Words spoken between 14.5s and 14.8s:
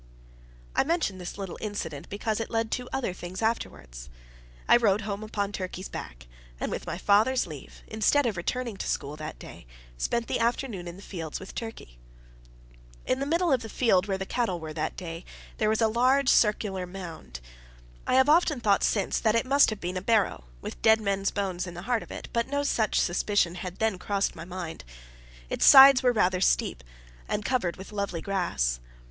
were